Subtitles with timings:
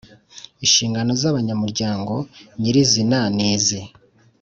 [0.65, 2.13] Inshingano z abanyamuryango
[2.59, 3.81] nyirizina ni izi